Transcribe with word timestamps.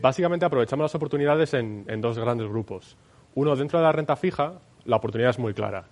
Básicamente 0.00 0.46
aprovechamos 0.46 0.84
las 0.84 0.94
oportunidades 0.94 1.54
en, 1.54 2.00
dos 2.00 2.20
grandes 2.20 2.46
grupos. 2.46 2.96
Uno, 3.34 3.56
dentro 3.56 3.80
de 3.80 3.84
la 3.84 3.90
renta 3.90 4.14
fija, 4.14 4.60
la 4.84 4.94
oportunidad 4.94 5.30
es 5.30 5.40
muy 5.40 5.54
clara. 5.54 5.86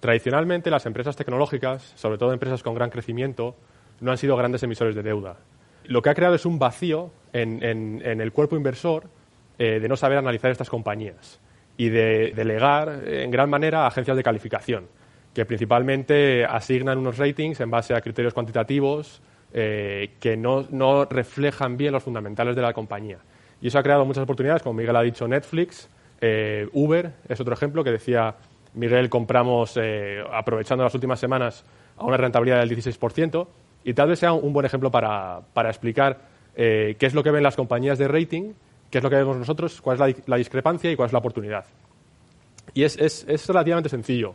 Tradicionalmente, 0.00 0.70
las 0.70 0.86
empresas 0.86 1.14
tecnológicas, 1.14 1.92
sobre 1.94 2.16
todo 2.16 2.32
empresas 2.32 2.62
con 2.62 2.74
gran 2.74 2.88
crecimiento, 2.88 3.54
no 4.00 4.12
han 4.12 4.16
sido 4.16 4.34
grandes 4.34 4.62
emisores 4.62 4.94
de 4.94 5.02
deuda. 5.02 5.36
Lo 5.84 6.00
que 6.00 6.08
ha 6.08 6.14
creado 6.14 6.36
es 6.36 6.46
un 6.46 6.58
vacío 6.58 7.10
en, 7.34 7.62
el 8.02 8.32
cuerpo 8.32 8.56
inversor 8.56 9.10
eh, 9.58 9.78
de 9.78 9.88
no 9.88 9.96
saber 9.98 10.16
analizar 10.16 10.50
estas 10.50 10.70
compañías 10.70 11.38
y 11.76 11.90
de 11.90 12.32
delegar 12.34 13.02
en 13.06 13.30
gran 13.30 13.50
manera 13.50 13.84
a 13.84 13.88
agencias 13.88 14.16
de 14.16 14.22
calificación, 14.22 14.86
que 15.34 15.44
principalmente 15.44 16.46
asignan 16.46 16.96
unos 16.96 17.18
ratings 17.18 17.60
en 17.60 17.70
base 17.70 17.94
a 17.94 18.00
criterios 18.00 18.32
cuantitativos 18.32 19.20
eh, 19.52 20.12
que 20.18 20.38
no, 20.38 21.04
reflejan 21.04 21.76
bien 21.76 21.92
los 21.92 22.02
fundamentales 22.02 22.56
de 22.56 22.62
la 22.62 22.72
compañía. 22.72 23.18
Y 23.60 23.68
eso 23.68 23.78
ha 23.78 23.82
creado 23.82 24.04
muchas 24.04 24.22
oportunidades, 24.22 24.62
como 24.62 24.74
Miguel 24.74 24.96
ha 24.96 25.02
dicho, 25.02 25.28
Netflix, 25.28 25.88
eh, 26.20 26.68
Uber 26.72 27.12
es 27.28 27.40
otro 27.40 27.54
ejemplo 27.54 27.84
que 27.84 27.90
decía 27.90 28.34
Miguel, 28.74 29.08
compramos, 29.08 29.76
eh, 29.76 30.22
aprovechando 30.32 30.84
las 30.84 30.94
últimas 30.94 31.18
semanas, 31.18 31.64
a 31.96 32.04
una 32.04 32.16
rentabilidad 32.16 32.60
del 32.60 32.70
16%, 32.70 33.48
y 33.84 33.94
tal 33.94 34.08
vez 34.08 34.18
sea 34.18 34.32
un 34.32 34.52
buen 34.52 34.66
ejemplo 34.66 34.90
para, 34.90 35.42
explicar 35.68 36.18
qué 36.54 36.96
es 36.98 37.14
lo 37.14 37.22
que 37.22 37.30
ven 37.30 37.42
las 37.42 37.56
compañías 37.56 37.98
de 37.98 38.08
rating, 38.08 38.52
qué 38.90 38.98
es 38.98 39.04
lo 39.04 39.10
que 39.10 39.16
vemos 39.16 39.36
nosotros, 39.36 39.80
cuál 39.80 40.00
es 40.00 40.26
la, 40.26 40.36
discrepancia 40.36 40.90
y 40.90 40.96
cuál 40.96 41.06
es 41.06 41.12
la 41.12 41.18
oportunidad. 41.18 41.64
Y 42.74 42.84
es, 42.84 42.96
es 42.98 43.46
relativamente 43.48 43.88
sencillo. 43.88 44.34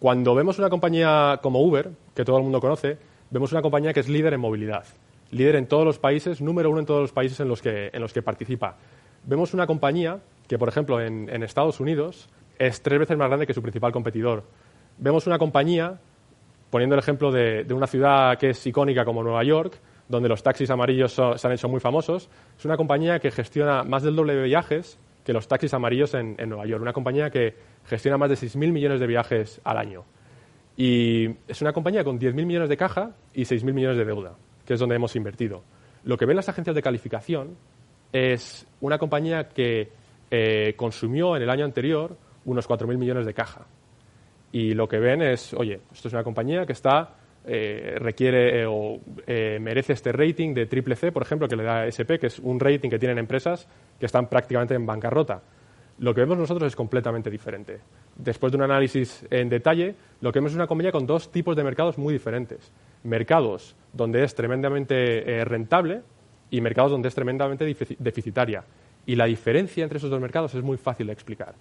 Cuando 0.00 0.34
vemos 0.34 0.58
una 0.58 0.70
compañía 0.70 1.40
como 1.42 1.60
Uber, 1.60 1.90
que 2.14 2.24
todo 2.24 2.38
el 2.38 2.42
mundo 2.42 2.58
conoce, 2.58 2.96
vemos 3.30 3.52
una 3.52 3.60
compañía 3.60 3.92
que 3.92 4.00
es 4.00 4.08
líder 4.08 4.32
en 4.32 4.40
movilidad, 4.40 4.84
líder 5.30 5.56
en 5.56 5.66
todos 5.66 5.84
los 5.84 5.98
países, 5.98 6.40
número 6.40 6.70
uno 6.70 6.80
en 6.80 6.86
todos 6.86 7.00
los 7.00 7.12
países 7.12 7.40
en 7.40 7.48
los 7.48 7.62
que, 7.62 8.22
participa. 8.22 8.76
Vemos 9.24 9.54
una 9.54 9.66
compañía 9.66 10.20
que, 10.48 10.58
por 10.58 10.68
ejemplo, 10.68 11.00
en, 11.00 11.42
Estados 11.42 11.80
Unidos 11.80 12.28
es 12.58 12.82
tres 12.82 12.98
veces 12.98 13.16
más 13.16 13.28
grande 13.28 13.46
que 13.46 13.54
su 13.54 13.62
principal 13.62 13.92
competidor. 13.92 14.44
Vemos 14.98 15.26
una 15.26 15.38
compañía, 15.38 15.98
poniendo 16.70 16.94
el 16.94 17.00
ejemplo 17.00 17.30
de, 17.30 17.66
una 17.72 17.86
ciudad 17.86 18.38
que 18.38 18.50
es 18.50 18.66
icónica 18.66 19.04
como 19.04 19.22
Nueva 19.22 19.44
York, 19.44 19.78
donde 20.08 20.28
los 20.28 20.42
taxis 20.42 20.70
amarillos 20.70 21.12
se 21.12 21.46
han 21.46 21.52
hecho 21.52 21.68
muy 21.68 21.80
famosos, 21.80 22.28
es 22.58 22.64
una 22.64 22.76
compañía 22.76 23.20
que 23.20 23.30
gestiona 23.30 23.84
más 23.84 24.02
del 24.02 24.16
doble 24.16 24.34
de 24.34 24.42
viajes 24.42 24.98
que 25.24 25.32
los 25.32 25.46
taxis 25.46 25.72
amarillos 25.74 26.14
en, 26.14 26.34
en 26.38 26.48
Nueva 26.48 26.66
York, 26.66 26.82
una 26.82 26.92
compañía 26.92 27.30
que 27.30 27.54
gestiona 27.86 28.18
más 28.18 28.30
de 28.30 28.34
6.000 28.34 28.72
millones 28.72 28.98
de 28.98 29.06
viajes 29.06 29.60
al 29.62 29.78
año. 29.78 30.04
Y 30.76 31.28
es 31.46 31.60
una 31.60 31.72
compañía 31.72 32.02
con 32.02 32.18
10.000 32.18 32.46
millones 32.46 32.68
de 32.68 32.76
caja 32.76 33.10
y 33.34 33.42
6.000 33.42 33.72
millones 33.72 33.98
de 33.98 34.04
deuda, 34.04 34.34
que 34.70 34.74
es 34.74 34.78
donde 34.78 34.94
hemos 34.94 35.16
invertido. 35.16 35.64
Lo 36.04 36.16
que 36.16 36.26
ven 36.26 36.36
las 36.36 36.48
agencias 36.48 36.76
de 36.76 36.80
calificación 36.80 37.56
es 38.12 38.64
una 38.80 38.98
compañía 38.98 39.48
que 39.48 39.88
eh, 40.30 40.74
consumió 40.76 41.34
en 41.34 41.42
el 41.42 41.50
año 41.50 41.64
anterior 41.64 42.16
unos 42.44 42.68
4.000 42.68 42.96
millones 42.96 43.26
de 43.26 43.34
caja. 43.34 43.66
Y 44.52 44.74
lo 44.74 44.86
que 44.86 45.00
ven 45.00 45.22
es, 45.22 45.54
oye, 45.54 45.80
esto 45.92 46.06
es 46.06 46.14
una 46.14 46.22
compañía 46.22 46.66
que 46.66 46.72
está, 46.72 47.16
eh, 47.44 47.96
requiere 47.98 48.62
eh, 48.62 48.66
o 48.68 49.00
merece 49.26 49.94
este 49.94 50.12
rating 50.12 50.54
de 50.54 50.66
triple 50.66 50.94
C, 50.94 51.10
por 51.10 51.22
ejemplo, 51.22 51.48
que 51.48 51.56
le 51.56 51.64
da 51.64 51.88
SP, 51.90 52.20
que 52.20 52.28
es 52.28 52.38
un 52.38 52.60
rating 52.60 52.90
que 52.90 53.00
tienen 53.00 53.18
empresas 53.18 53.66
que 53.98 54.06
están 54.06 54.28
prácticamente 54.28 54.76
en 54.76 54.86
bancarrota. 54.86 55.42
Lo 55.98 56.14
que 56.14 56.20
vemos 56.20 56.38
nosotros 56.38 56.68
es 56.68 56.76
completamente 56.76 57.28
diferente 57.28 57.80
después 58.24 58.52
de 58.52 58.58
un 58.58 58.64
análisis 58.64 59.26
en 59.30 59.48
detalle, 59.48 59.94
lo 60.20 60.32
que 60.32 60.38
vemos 60.38 60.52
es 60.52 60.56
una 60.56 60.66
compañía 60.66 60.92
con 60.92 61.06
dos 61.06 61.30
tipos 61.30 61.56
de 61.56 61.64
mercados 61.64 61.98
muy 61.98 62.12
diferentes. 62.12 62.72
Mercados 63.02 63.74
donde 63.92 64.24
es 64.24 64.34
tremendamente 64.34 65.38
eh, 65.38 65.44
rentable 65.44 66.02
y 66.50 66.60
mercados 66.60 66.90
donde 66.90 67.08
es 67.08 67.14
tremendamente 67.14 67.64
deficitaria. 67.98 68.64
Y 69.06 69.16
la 69.16 69.26
diferencia 69.26 69.82
entre 69.82 69.98
esos 69.98 70.10
dos 70.10 70.20
mercados 70.20 70.54
es 70.54 70.62
muy 70.62 70.76
fácil 70.76 71.06
de 71.06 71.12
explicar. 71.12 71.54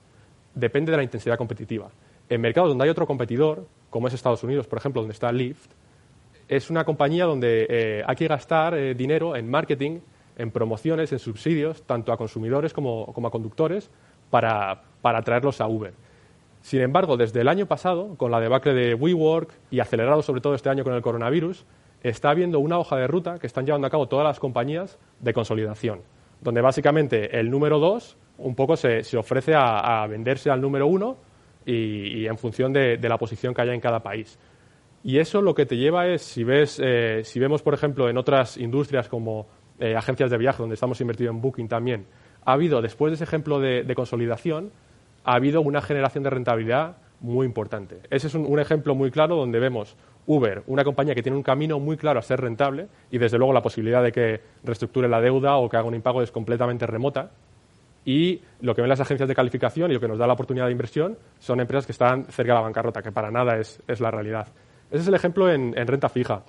Depende 0.54 0.92
de 0.92 0.98
la 0.98 1.04
intensidad 1.04 1.38
competitiva. 1.38 1.90
En 2.28 2.42
mercados 2.42 2.70
donde 2.70 2.84
hay 2.84 2.90
otro 2.90 3.08
competidor, 3.08 3.66
como 3.90 4.08
es 4.08 4.14
Estados 4.14 4.44
Unidos, 4.44 4.68
por 4.68 4.80
ejemplo, 4.80 5.02
donde 5.02 5.14
está 5.14 5.32
Lyft, 5.32 5.72
es 6.48 6.70
una 6.70 6.84
compañía 6.84 7.26
donde 7.26 7.68
eh, 7.70 8.04
hay 8.06 8.16
que 8.16 8.28
gastar 8.28 8.74
eh, 8.74 8.96
dinero 8.96 9.36
en 9.36 9.50
marketing, 9.50 10.00
en 10.38 10.52
promociones, 10.52 11.12
en 11.12 11.20
subsidios, 11.20 11.84
tanto 11.84 12.12
a 12.12 12.18
consumidores 12.18 12.74
como, 12.74 13.14
a 13.16 13.30
conductores, 13.30 13.90
para, 14.30 14.84
para 15.02 15.22
traerlos 15.22 15.62
a 15.62 15.68
Uber. 15.68 15.94
Sin 16.62 16.82
embargo, 16.82 17.18
desde 17.18 17.42
el 17.42 17.48
año 17.48 17.68
pasado, 17.68 18.16
con 18.18 18.32
la 18.32 18.40
debacle 18.40 18.74
de 18.74 18.94
WeWork 18.96 19.52
y 19.72 19.80
acelerado 19.80 20.22
sobre 20.22 20.42
todo 20.42 20.56
este 20.56 20.70
año 20.70 20.84
con 20.84 20.94
el 20.94 21.02
coronavirus, 21.02 21.66
está 22.04 22.30
habiendo 22.30 22.60
una 22.60 22.78
hoja 22.78 22.98
de 22.98 23.08
ruta 23.08 23.40
que 23.40 23.48
están 23.48 23.66
llevando 23.66 23.88
a 23.88 23.90
cabo 23.90 24.08
todas 24.08 24.26
las 24.26 24.40
compañías 24.40 24.98
de 25.20 25.34
consolidación, 25.34 26.02
donde 26.42 26.62
básicamente 26.62 27.40
el 27.40 27.50
número 27.50 27.80
dos 27.80 28.18
un 28.38 28.56
poco 28.56 28.78
se, 28.78 29.02
ofrece 29.18 29.54
a, 29.56 30.06
venderse 30.08 30.50
al 30.50 30.62
número 30.62 30.88
uno 30.88 31.18
y, 31.66 32.26
en 32.26 32.38
función 32.38 32.72
de, 32.72 32.98
la 32.98 33.18
posición 33.18 33.54
que 33.54 33.62
haya 33.62 33.74
en 33.74 33.82
cada 33.82 34.02
país. 34.02 34.40
Y 35.04 35.18
eso 35.18 35.42
lo 35.42 35.54
que 35.54 35.66
te 35.66 35.78
lleva 35.78 36.08
es, 36.08 36.22
si, 36.22 36.44
ves, 36.44 36.80
eh, 36.84 37.22
si 37.24 37.40
vemos, 37.40 37.62
por 37.62 37.74
ejemplo, 37.74 38.10
en 38.10 38.18
otras 38.18 38.58
industrias 38.58 39.08
como 39.08 39.48
eh, 39.80 39.96
agencias 39.96 40.30
de 40.30 40.38
viaje, 40.38 40.60
donde 40.60 40.74
estamos 40.76 41.00
invertidos 41.02 41.36
en 41.36 41.42
Booking 41.42 41.68
también, 41.68 42.06
ha 42.46 42.54
habido, 42.54 42.82
después 42.82 43.12
de 43.12 43.16
ese 43.16 43.26
ejemplo 43.26 43.60
de 43.60 43.94
consolidación, 43.96 44.72
ha 45.24 45.36
habido 45.36 45.62
una 45.62 45.82
generación 45.82 46.24
de 46.24 46.30
rentabilidad 46.30 46.98
muy 47.22 47.46
importante. 47.46 48.00
Ese 48.10 48.28
es 48.28 48.36
un, 48.36 48.60
ejemplo 48.60 48.96
muy 48.96 49.12
claro 49.12 49.36
donde 49.36 49.60
vemos 49.60 49.96
Uber, 50.26 50.64
una 50.68 50.84
compañía 50.84 51.16
que 51.16 51.24
tiene 51.24 51.38
un 51.38 51.44
camino 51.44 51.80
muy 51.80 51.98
claro 51.98 52.20
a 52.20 52.22
ser 52.22 52.40
rentable 52.40 52.88
y 53.12 53.18
desde 53.18 53.38
luego 53.38 53.54
la 53.54 53.62
posibilidad 53.62 54.04
de 54.04 54.12
que 54.12 54.42
reestructure 54.64 55.08
la 55.08 55.20
deuda 55.22 55.58
o 55.58 55.70
que 55.70 55.78
haga 55.78 55.88
un 55.88 55.96
impago 55.96 56.22
es 56.22 56.32
completamente 56.32 56.86
remota. 56.86 57.32
Y 58.06 58.42
lo 58.62 58.74
que 58.74 58.82
ven 58.82 58.90
las 58.90 59.02
agencias 59.02 59.28
de 59.28 59.36
calificación 59.36 59.92
y 59.92 59.94
lo 59.96 60.00
que 60.00 60.08
nos 60.08 60.18
da 60.18 60.26
la 60.26 60.34
oportunidad 60.34 60.66
de 60.66 60.72
inversión 60.72 61.18
son 61.40 61.60
empresas 61.60 61.86
que 61.86 61.92
están 61.92 62.26
cerca 62.26 62.54
de 62.54 62.60
la 62.60 62.62
bancarrota, 62.62 63.02
que 63.02 63.12
para 63.12 63.30
nada 63.30 63.58
es, 63.58 63.82
la 64.00 64.10
realidad. 64.10 64.48
Ese 64.90 65.02
es 65.02 65.08
el 65.08 65.14
ejemplo 65.14 65.52
en, 65.52 65.78
en 65.78 65.88
renta 65.88 66.10
fija. 66.10 66.44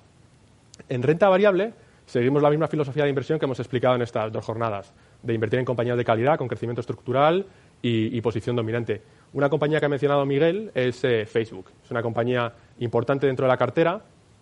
En 0.87 1.03
renta 1.03 1.27
variable 1.27 1.73
seguimos 2.05 2.41
la 2.41 2.49
misma 2.49 2.67
filosofía 2.67 3.03
de 3.03 3.09
inversión 3.09 3.37
que 3.37 3.45
hemos 3.45 3.59
explicado 3.59 3.95
en 3.95 4.01
estas 4.01 4.31
dos 4.31 4.45
jornadas, 4.45 4.93
de 5.21 5.33
invertir 5.33 5.59
en 5.59 5.65
compañías 5.65 5.97
de 5.97 6.05
calidad 6.05 6.37
con 6.37 6.47
crecimiento 6.47 6.81
estructural 6.81 7.45
y, 7.81 8.21
posición 8.21 8.55
dominante. 8.55 9.01
Una 9.33 9.49
compañía 9.49 9.79
que 9.79 9.85
ha 9.85 9.89
mencionado 9.89 10.25
Miguel 10.25 10.71
es 10.75 11.03
eh, 11.05 11.25
Facebook. 11.25 11.71
Es 11.83 11.91
una 11.91 12.01
compañía 12.01 12.53
importante 12.79 13.27
dentro 13.27 13.45
de 13.45 13.49
la 13.49 13.57
cartera 13.57 14.01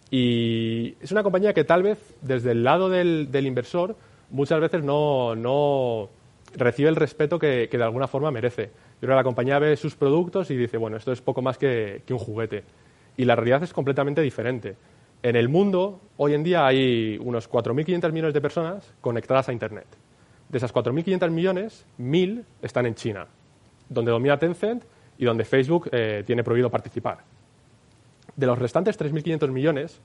y 0.09 0.95
es 0.99 1.11
una 1.11 1.21
compañía 1.21 1.53
que 1.53 1.63
tal 1.63 1.83
vez 1.83 1.99
desde 2.21 2.51
el 2.51 2.63
lado 2.63 2.89
del, 2.89 3.29
inversor 3.31 3.95
muchas 4.31 4.59
veces 4.59 4.83
no, 4.83 6.09
recibe 6.55 6.89
el 6.89 6.95
respeto 6.95 7.37
que, 7.37 7.67
de 7.67 7.83
alguna 7.83 8.07
forma 8.07 8.31
merece. 8.31 8.63
Yo 8.65 9.01
creo 9.01 9.11
que 9.11 9.17
la 9.17 9.23
compañía 9.23 9.59
ve 9.59 9.77
sus 9.77 9.95
productos 9.95 10.49
y 10.49 10.57
dice, 10.57 10.77
bueno, 10.77 10.97
esto 10.97 11.11
es 11.11 11.21
poco 11.21 11.43
más 11.43 11.59
que, 11.59 12.01
que 12.05 12.13
un 12.13 12.19
juguete. 12.19 12.63
Y 13.15 13.25
la 13.25 13.35
realidad 13.35 13.61
es 13.61 13.73
completamente 13.73 14.21
diferente. 14.21 14.75
En 15.21 15.35
el 15.35 15.49
mundo, 15.49 16.01
hoy 16.17 16.33
en 16.33 16.43
día 16.43 16.65
hay 16.65 17.19
unos 17.21 17.49
4.500 17.49 18.11
millones 18.11 18.33
de 18.33 18.41
personas 18.41 18.93
conectadas 19.01 19.49
a 19.49 19.53
Internet. 19.53 19.87
De 20.47 20.57
esas 20.57 20.73
4.500 20.73 21.29
millones, 21.29 21.85
1.000 21.99 22.43
están 22.63 22.87
en 22.87 22.95
China, 22.95 23.27
donde 23.89 24.11
domina 24.11 24.37
Tencent 24.37 24.83
y 25.17 25.25
donde 25.25 25.43
Facebook 25.43 25.89
eh, 25.91 26.23
tiene 26.25 26.43
prohibido 26.43 26.69
participar. 26.69 27.19
De 28.35 28.45
los 28.45 28.57
restantes 28.57 28.97
3.500 28.97 29.49
millones, 29.49 29.99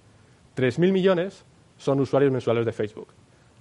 3.000 0.56 0.92
millones 0.92 1.44
son 1.76 2.00
usuarios 2.00 2.32
mensuales 2.32 2.66
de 2.66 2.72
Facebook, 2.72 3.08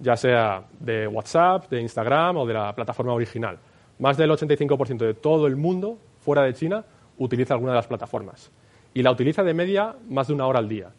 ya 0.00 0.16
sea 0.16 0.64
de 0.80 1.06
WhatsApp, 1.06 1.70
de 1.70 1.80
Instagram 1.80 2.38
o 2.38 2.46
de 2.46 2.54
la 2.54 2.74
plataforma 2.74 3.12
original. 3.12 3.58
Más 3.98 4.16
del 4.16 4.30
85% 4.30 4.98
de 4.98 5.14
todo 5.14 5.46
el 5.46 5.56
mundo 5.56 5.98
fuera 6.20 6.42
de 6.42 6.54
China 6.54 6.84
utiliza 7.18 7.54
alguna 7.54 7.72
de 7.72 7.76
las 7.76 7.86
plataformas. 7.86 8.50
Y 8.92 9.02
la 9.02 9.12
utiliza 9.12 9.42
de 9.42 9.54
media 9.54 9.94
más 10.08 10.28
de 10.28 10.34
una 10.34 10.46
hora 10.46 10.58
al 10.58 10.68
día. 10.68 10.90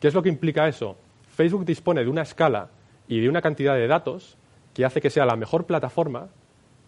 ¿Qué 0.00 0.08
es 0.08 0.14
lo 0.14 0.22
que 0.22 0.28
implica 0.28 0.68
eso? 0.68 0.96
Facebook 1.28 1.64
dispone 1.64 2.04
de 2.04 2.10
una 2.10 2.22
escala 2.22 2.68
y 3.08 3.20
de 3.20 3.28
una 3.28 3.42
cantidad 3.42 3.74
de 3.74 3.86
datos 3.86 4.36
que 4.74 4.84
hace 4.84 5.00
que 5.00 5.10
sea 5.10 5.26
la 5.26 5.36
mejor 5.36 5.66
plataforma 5.66 6.28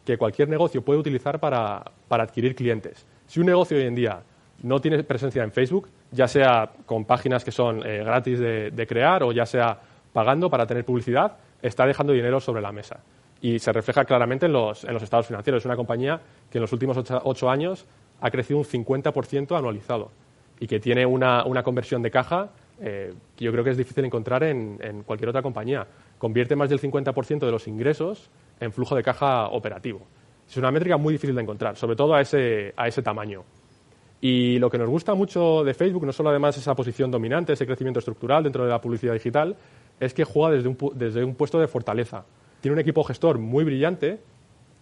que 0.06 0.16
cualquier 0.16 0.48
negocio 0.48 0.82
puede 0.82 1.00
utilizar 1.00 1.40
para, 1.40 1.82
adquirir 2.08 2.54
clientes. 2.54 3.04
Si 3.26 3.40
un 3.40 3.46
negocio 3.46 3.76
hoy 3.76 3.82
en 3.82 3.94
día 3.94 4.22
no 4.62 4.80
tiene 4.80 5.02
presencia 5.02 5.42
en 5.42 5.50
Facebook, 5.52 5.88
ya 6.12 6.28
sea 6.28 6.70
con 6.86 7.04
páginas 7.04 7.44
que 7.44 7.50
son 7.50 7.84
eh, 7.84 8.02
gratis 8.04 8.38
de, 8.38 8.86
crear 8.88 9.22
o 9.24 9.32
ya 9.32 9.44
sea 9.44 9.78
pagando 10.12 10.48
para 10.48 10.66
tener 10.66 10.84
publicidad, 10.84 11.36
está 11.60 11.84
dejando 11.84 12.12
dinero 12.12 12.40
sobre 12.40 12.62
la 12.62 12.72
mesa. 12.72 13.00
Y 13.42 13.58
se 13.58 13.72
refleja 13.72 14.04
claramente 14.04 14.46
en 14.46 14.52
los, 14.52 14.84
estados 14.84 15.26
financieros. 15.26 15.60
Es 15.62 15.66
una 15.66 15.76
compañía 15.76 16.20
que 16.50 16.58
en 16.58 16.62
los 16.62 16.72
últimos 16.72 16.96
ocho, 17.24 17.50
años 17.50 17.84
ha 18.20 18.30
crecido 18.30 18.58
un 18.58 18.64
50% 18.64 19.58
anualizado 19.58 20.10
y 20.58 20.66
que 20.66 20.80
tiene 20.80 21.04
una, 21.04 21.44
conversión 21.62 22.00
de 22.00 22.10
caja 22.10 22.50
eh, 22.80 23.12
que 23.36 23.44
yo 23.44 23.52
creo 23.52 23.64
que 23.64 23.70
es 23.70 23.76
difícil 23.76 24.04
encontrar 24.04 24.44
en 24.44 25.02
cualquier 25.04 25.30
otra 25.30 25.42
compañía 25.42 25.86
convierte 26.18 26.56
más 26.56 26.70
del 26.70 26.80
50% 26.80 27.40
de 27.40 27.50
los 27.50 27.68
ingresos 27.68 28.30
en 28.60 28.72
flujo 28.72 28.94
de 28.94 29.02
caja 29.02 29.48
operativo. 29.48 30.00
Es 30.48 30.56
una 30.56 30.70
métrica 30.70 30.96
muy 30.96 31.14
difícil 31.14 31.34
de 31.34 31.42
encontrar, 31.42 31.76
sobre 31.76 31.96
todo 31.96 32.14
a 32.14 32.20
ese, 32.20 32.72
a 32.76 32.86
ese 32.86 33.02
tamaño. 33.02 33.44
Y 34.20 34.58
lo 34.58 34.70
que 34.70 34.78
nos 34.78 34.88
gusta 34.88 35.14
mucho 35.14 35.62
de 35.64 35.74
Facebook, 35.74 36.06
no 36.06 36.12
solo 36.12 36.30
además 36.30 36.56
esa 36.56 36.74
posición 36.74 37.10
dominante, 37.10 37.52
ese 37.52 37.66
crecimiento 37.66 37.98
estructural 37.98 38.42
dentro 38.44 38.64
de 38.64 38.70
la 38.70 38.80
publicidad 38.80 39.12
digital, 39.12 39.56
es 40.00 40.14
que 40.14 40.24
juega 40.24 40.54
desde 40.54 40.68
un, 40.68 40.78
desde 40.94 41.24
un 41.24 41.34
puesto 41.34 41.58
de 41.58 41.68
fortaleza. 41.68 42.24
tiene 42.60 42.74
un 42.74 42.80
equipo 42.80 43.04
gestor 43.04 43.38
muy 43.38 43.64
brillante 43.64 44.20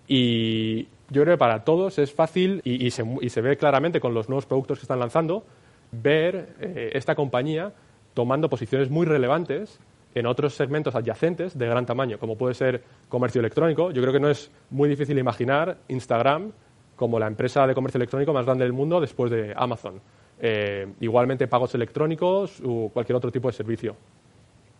y 0.06 0.84
yo 1.10 1.22
creo 1.22 1.34
que 1.34 1.38
para 1.38 1.64
todos 1.64 1.98
es 1.98 2.12
fácil 2.12 2.60
y, 2.64 2.90
se, 2.90 3.40
ve 3.40 3.56
claramente 3.56 4.00
con 4.00 4.14
los 4.14 4.28
nuevos 4.28 4.46
productos 4.46 4.78
que 4.78 4.82
están 4.82 5.00
lanzando 5.00 5.44
ver 5.92 6.56
eh, 6.60 6.90
esta 6.94 7.14
compañía 7.14 7.72
tomando 8.14 8.48
posiciones 8.48 8.90
muy 8.90 9.06
relevantes 9.06 9.78
en 10.14 10.26
otros 10.26 10.54
segmentos 10.54 10.94
adyacentes 10.94 11.58
de 11.58 11.66
gran 11.66 11.86
tamaño, 11.86 12.18
como 12.18 12.36
puede 12.36 12.54
ser 12.54 12.82
comercio 13.08 13.40
electrónico. 13.40 13.90
Yo 13.90 14.00
creo 14.00 14.12
que 14.12 14.20
no 14.20 14.30
es 14.30 14.50
muy 14.70 14.88
difícil 14.88 15.18
imaginar 15.18 15.78
Instagram 15.88 16.52
como 16.96 17.18
la 17.18 17.26
empresa 17.26 17.66
de 17.66 17.74
comercio 17.74 17.98
electrónico 17.98 18.32
más 18.32 18.44
grande 18.44 18.64
del 18.64 18.72
mundo 18.72 19.00
después 19.00 19.30
de 19.30 19.52
Amazon. 19.56 20.00
Eh, 20.40 20.92
igualmente 21.00 21.46
pagos 21.48 21.74
electrónicos 21.74 22.60
o 22.64 22.90
cualquier 22.92 23.16
otro 23.16 23.30
tipo 23.30 23.48
de 23.48 23.52
servicio. 23.54 23.96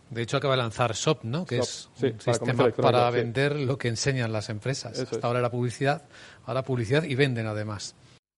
De 0.09 0.21
hecho, 0.21 0.37
acaba 0.37 0.55
de 0.55 0.61
lanzar 0.61 0.93
Shop, 0.93 1.23
¿no? 1.23 1.45
que 1.45 1.57
es 1.57 1.89
un 2.01 2.19
sistema 2.19 2.69
para, 2.69 3.09
vender 3.09 3.55
lo 3.55 3.77
que 3.77 3.87
enseñan 3.87 4.31
las 4.31 4.49
empresas. 4.49 4.99
Hasta 4.99 5.25
ahora 5.25 5.39
era 5.39 5.49
publicidad, 5.49 6.03
ahora 6.45 6.63
publicidad 6.63 7.03
y 7.03 7.15
venden 7.15 7.47
además. 7.47 7.95